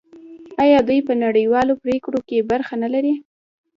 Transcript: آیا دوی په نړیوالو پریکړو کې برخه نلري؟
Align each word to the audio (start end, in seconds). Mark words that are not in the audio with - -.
آیا 0.63 0.79
دوی 0.87 0.99
په 1.07 1.13
نړیوالو 1.23 1.73
پریکړو 1.83 2.19
کې 2.27 2.47
برخه 2.51 2.73
نلري؟ 2.83 3.13